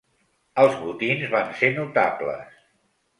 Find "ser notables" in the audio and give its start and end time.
1.59-2.57